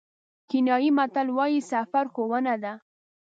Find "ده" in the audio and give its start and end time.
2.63-2.73